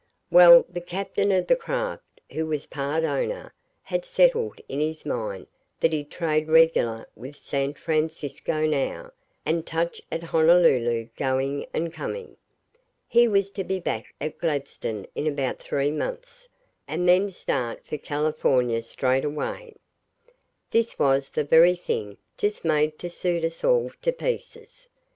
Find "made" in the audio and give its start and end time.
22.65-22.97